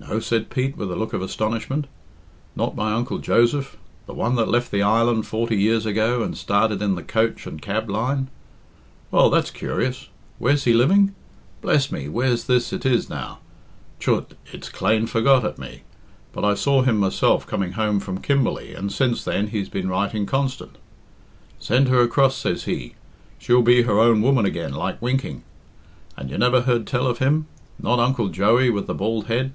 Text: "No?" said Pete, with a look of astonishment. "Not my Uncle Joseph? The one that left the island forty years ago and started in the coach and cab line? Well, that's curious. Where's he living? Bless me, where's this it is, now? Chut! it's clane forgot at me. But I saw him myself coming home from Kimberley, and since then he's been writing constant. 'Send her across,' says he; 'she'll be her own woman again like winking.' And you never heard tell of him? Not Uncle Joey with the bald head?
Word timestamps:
"No?" 0.00 0.20
said 0.20 0.48
Pete, 0.48 0.74
with 0.76 0.90
a 0.90 0.96
look 0.96 1.12
of 1.12 1.20
astonishment. 1.20 1.86
"Not 2.56 2.74
my 2.76 2.92
Uncle 2.94 3.18
Joseph? 3.18 3.76
The 4.06 4.14
one 4.14 4.36
that 4.36 4.48
left 4.48 4.70
the 4.70 4.80
island 4.80 5.26
forty 5.26 5.56
years 5.56 5.84
ago 5.84 6.22
and 6.22 6.38
started 6.38 6.80
in 6.80 6.94
the 6.94 7.02
coach 7.02 7.46
and 7.48 7.60
cab 7.60 7.90
line? 7.90 8.28
Well, 9.10 9.28
that's 9.28 9.50
curious. 9.50 10.08
Where's 10.38 10.64
he 10.64 10.72
living? 10.72 11.14
Bless 11.60 11.90
me, 11.92 12.08
where's 12.08 12.44
this 12.44 12.72
it 12.72 12.86
is, 12.86 13.10
now? 13.10 13.40
Chut! 13.98 14.32
it's 14.52 14.68
clane 14.70 15.06
forgot 15.08 15.44
at 15.44 15.58
me. 15.58 15.82
But 16.32 16.44
I 16.44 16.54
saw 16.54 16.82
him 16.82 16.96
myself 16.98 17.46
coming 17.46 17.72
home 17.72 17.98
from 18.00 18.20
Kimberley, 18.22 18.74
and 18.74 18.90
since 18.92 19.24
then 19.24 19.48
he's 19.48 19.68
been 19.68 19.88
writing 19.90 20.24
constant. 20.26 20.78
'Send 21.58 21.88
her 21.88 22.00
across,' 22.00 22.36
says 22.38 22.64
he; 22.64 22.94
'she'll 23.38 23.62
be 23.62 23.82
her 23.82 23.98
own 23.98 24.22
woman 24.22 24.46
again 24.46 24.72
like 24.72 25.02
winking.' 25.02 25.42
And 26.16 26.30
you 26.30 26.38
never 26.38 26.62
heard 26.62 26.86
tell 26.86 27.06
of 27.08 27.18
him? 27.18 27.46
Not 27.80 27.98
Uncle 27.98 28.28
Joey 28.28 28.70
with 28.70 28.86
the 28.86 28.94
bald 28.94 29.26
head? 29.26 29.52